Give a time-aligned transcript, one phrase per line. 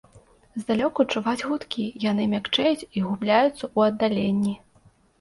[0.63, 4.61] Здалёку чуваць гудкі, яны мякчэюць і губляюцца ў аддаленні.